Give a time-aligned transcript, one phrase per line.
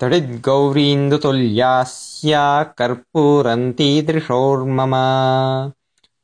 [0.00, 1.82] तडिद्गौरीन्दुतुल्या
[2.78, 4.92] कर्पूरन्तीदृशोर्मम।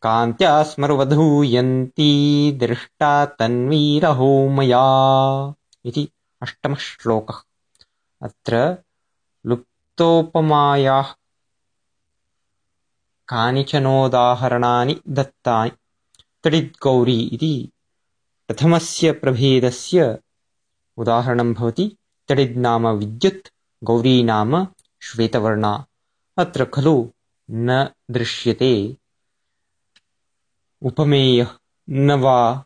[0.03, 4.84] कान्त्या स्मरवधूयन्ती दृष्टा तन्वीरहो मया
[5.84, 6.08] इति
[6.42, 7.34] अष्टमः श्लोकः
[8.23, 8.79] अत्र
[9.46, 11.06] लुप्तोपमायाः
[13.29, 15.70] कानिचनोदाहरणानि दत्तानि।
[16.45, 17.70] तडिद्गौरी इति
[18.48, 20.18] प्रथमस्य प्रभेदस्य
[20.96, 21.96] उदाहरणं भवति।
[22.29, 23.54] तडिद्नाम विद्युत्
[23.85, 24.66] गौरी नाम
[25.03, 25.87] श्वेतवर्णा।
[26.38, 27.11] अत्र खलु
[27.51, 28.97] न दृश्यते।
[30.83, 31.51] उपमेयः
[31.91, 32.65] न वा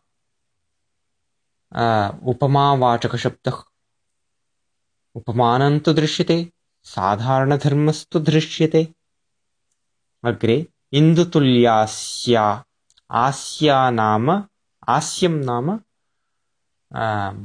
[2.23, 3.57] उपमावाचकशब्दः।
[5.15, 6.37] उपमानं तु दृश्यते
[6.83, 8.93] साधारणधर्मस्तु दृश्यते।
[10.23, 12.65] अग्रे इन्दुतुल्यास्या
[13.11, 14.43] आस्या नाम
[14.87, 15.67] आस्यं नाम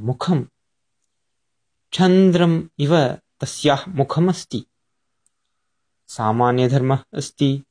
[0.05, 0.43] मुखं
[1.93, 4.65] चन्द्रम् इव तस्याः मुखमस्ति।
[6.07, 7.63] सामान्यधर्मः अस्ति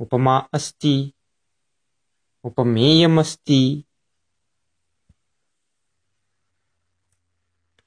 [0.00, 1.12] उपमा अस्ति
[2.44, 3.84] उपमेयमस्ति।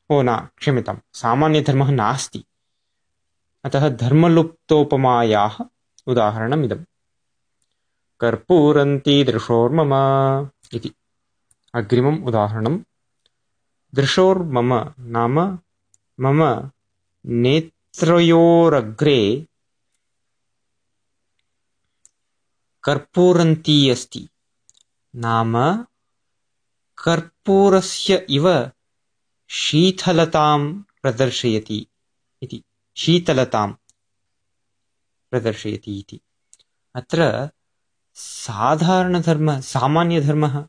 [0.09, 2.45] ओ न क्षम्यतां सामान्यधर्मः नास्ति।
[3.63, 5.57] अतः धर्मलुप्तोपमायाः
[6.07, 6.85] उदाहरणमिदम्।
[8.19, 9.94] कर्पूरन्ती दृशोर्मम
[10.73, 10.95] इति।
[11.75, 12.79] अग्रिमम् उदाहरणं
[13.95, 15.59] दृशोर्मम नाम
[16.19, 16.69] मम
[17.25, 19.47] नेत्रयोरग्रे
[22.83, 24.29] कर्पूरन्ती अस्ति।
[25.16, 25.85] नाम
[26.97, 28.71] कर्पूरस्य इव
[29.49, 31.88] शीतलतां प्रदर्शयति
[32.41, 32.63] इति।
[32.97, 33.73] शीतलतां
[35.29, 36.21] प्रदर्शयति इति।
[36.95, 37.49] अत्र
[38.13, 40.67] साधारणधर्मः सामान्यधर्मः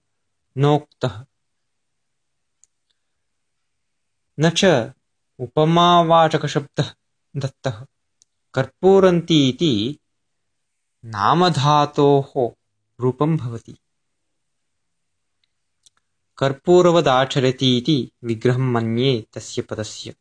[0.57, 1.25] नोक्तः।
[4.41, 4.65] न च
[5.39, 6.95] उपमावाचकशब्दः
[7.37, 7.87] दत्तः।
[8.55, 9.99] कर्पूरन्ती इति
[11.05, 12.51] नामधातोः
[13.01, 13.77] रूपं भवति।
[16.39, 20.15] कर्पूरवदाचरति इति विग्रहं मन्ये तस्य पदस्य।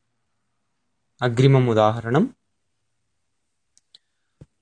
[1.22, 2.26] अग्रिमम् उदाहरणं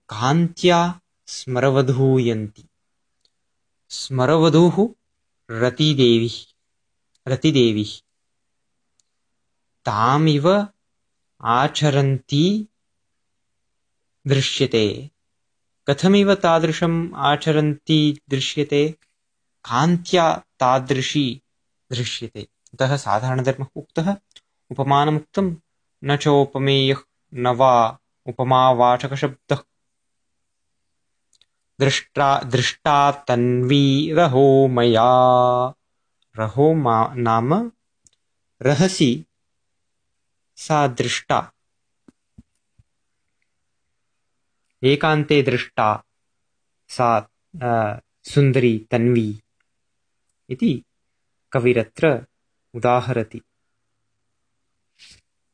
[0.09, 2.70] कान्त्या स्मरवधूयन्ति
[3.93, 4.89] स्मरवधूः
[5.51, 6.31] रतिदेवी
[7.29, 7.85] रतिदेवी।
[9.85, 10.67] तामिव
[11.41, 12.69] आचरन्ती
[14.27, 15.11] दृश्यते।
[15.89, 18.89] कथमिव तादृशम् आचरन्ती दृश्यते?
[19.65, 21.43] कान्त्या तादृशी
[21.93, 24.17] दृश्यते। अतः साधारणधर्मः उक्तः
[24.71, 25.57] उपमानमुक्तं
[26.05, 27.03] न चोपमेयः
[27.35, 29.63] न वा उपमावाचकशब्दः
[31.81, 35.11] दृष्टा दृष्टा तन्वी रहो मया।
[36.39, 37.55] रहो मा नाम
[38.63, 39.25] रहसि
[40.57, 41.39] सा दृष्टा।
[44.83, 45.89] एकान्ते दृष्टा
[46.89, 47.09] सा
[48.25, 49.29] सुन्दरी तन्वी
[50.49, 50.73] इति
[51.53, 52.27] कविरत्र
[52.75, 53.41] उदाहरति